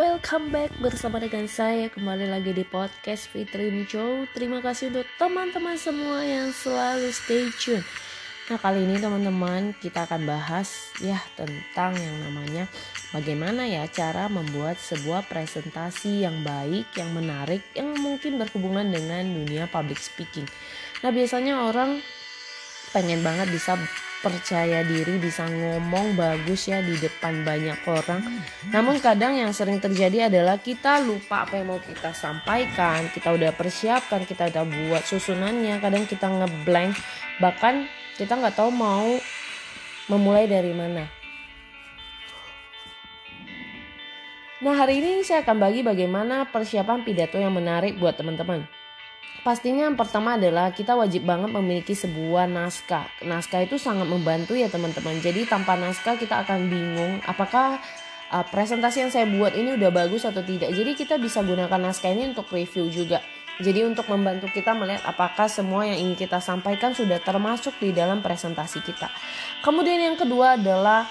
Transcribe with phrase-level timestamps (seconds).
[0.00, 4.24] Welcome back bersama dengan saya kembali lagi di podcast Fitri Show.
[4.32, 7.84] Terima kasih untuk teman-teman semua yang selalu stay tune.
[8.48, 12.64] Nah kali ini teman-teman kita akan bahas ya tentang yang namanya
[13.12, 19.68] bagaimana ya cara membuat sebuah presentasi yang baik, yang menarik, yang mungkin berhubungan dengan dunia
[19.68, 20.48] public speaking.
[21.04, 22.00] Nah biasanya orang
[22.90, 23.78] pengen banget bisa
[24.20, 28.20] percaya diri bisa ngomong bagus ya di depan banyak orang.
[28.68, 33.50] Namun kadang yang sering terjadi adalah kita lupa apa yang mau kita sampaikan, kita udah
[33.56, 36.92] persiapkan, kita udah buat susunannya, kadang kita ngeblank,
[37.40, 37.88] bahkan
[38.20, 39.08] kita nggak tahu mau
[40.12, 41.08] memulai dari mana.
[44.60, 48.79] Nah hari ini saya akan bagi bagaimana persiapan pidato yang menarik buat teman-teman.
[49.40, 53.08] Pastinya yang pertama adalah kita wajib banget memiliki sebuah naskah.
[53.24, 55.16] Naskah itu sangat membantu ya teman-teman.
[55.16, 57.80] Jadi tanpa naskah kita akan bingung apakah
[58.28, 60.76] uh, presentasi yang saya buat ini udah bagus atau tidak.
[60.76, 63.24] Jadi kita bisa gunakan naskah ini untuk review juga.
[63.60, 68.24] Jadi untuk membantu kita melihat apakah semua yang ingin kita sampaikan sudah termasuk di dalam
[68.24, 69.08] presentasi kita.
[69.60, 71.04] Kemudian yang kedua adalah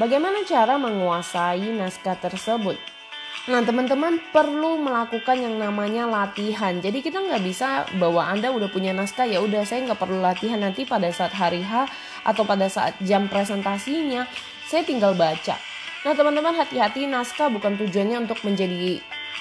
[0.00, 2.99] bagaimana cara menguasai naskah tersebut.
[3.48, 6.76] Nah teman-teman perlu melakukan yang namanya latihan.
[6.76, 10.60] Jadi kita nggak bisa bahwa anda udah punya naskah ya udah saya nggak perlu latihan
[10.60, 11.88] nanti pada saat hari H
[12.22, 14.28] atau pada saat jam presentasinya
[14.68, 15.56] saya tinggal baca.
[16.04, 19.00] Nah teman-teman hati-hati naskah bukan tujuannya untuk menjadi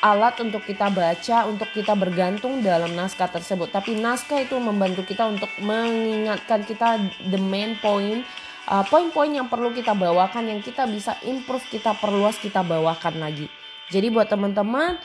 [0.00, 3.68] alat untuk kita baca, untuk kita bergantung dalam naskah tersebut.
[3.68, 8.24] Tapi naskah itu membantu kita untuk mengingatkan kita the main point,
[8.70, 13.46] uh, poin-poin yang perlu kita bawakan, yang kita bisa improve, kita perluas, kita bawakan lagi.
[13.90, 14.98] Jadi buat teman-teman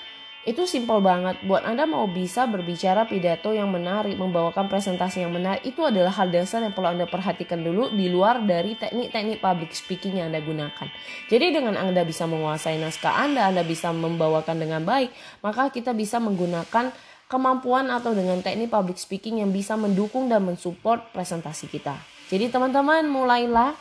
[0.45, 1.41] itu simpel banget.
[1.41, 6.29] Buat Anda mau bisa berbicara pidato yang menarik, membawakan presentasi yang menarik, itu adalah hal
[6.29, 10.87] dasar yang perlu Anda perhatikan dulu di luar dari teknik-teknik public speaking yang Anda gunakan.
[11.33, 15.09] Jadi dengan Anda bisa menguasai naskah Anda, Anda bisa membawakan dengan baik,
[15.41, 16.93] maka kita bisa menggunakan
[17.25, 21.97] kemampuan atau dengan teknik public speaking yang bisa mendukung dan mensupport presentasi kita.
[22.29, 23.73] Jadi teman-teman mulailah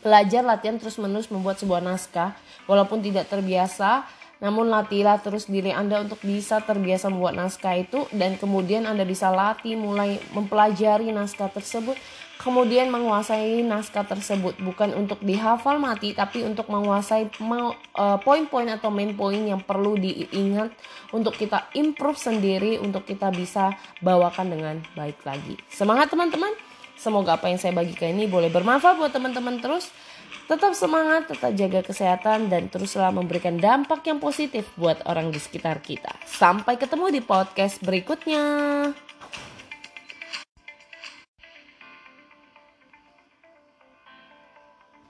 [0.00, 2.32] belajar latihan terus-menerus membuat sebuah naskah
[2.64, 4.08] walaupun tidak terbiasa
[4.40, 9.28] namun latihlah terus diri Anda untuk bisa terbiasa membuat naskah itu dan kemudian Anda bisa
[9.28, 11.94] latih mulai mempelajari naskah tersebut
[12.40, 19.12] kemudian menguasai naskah tersebut bukan untuk dihafal mati tapi untuk menguasai uh, poin-poin atau main
[19.12, 20.72] point yang perlu diingat
[21.12, 25.60] untuk kita improve sendiri untuk kita bisa bawakan dengan baik lagi.
[25.68, 26.56] Semangat teman-teman.
[26.96, 29.88] Semoga apa yang saya bagikan ini boleh bermanfaat buat teman-teman terus.
[30.46, 35.82] Tetap semangat, tetap jaga kesehatan, dan teruslah memberikan dampak yang positif buat orang di sekitar
[35.84, 36.14] kita.
[36.24, 38.44] Sampai ketemu di podcast berikutnya.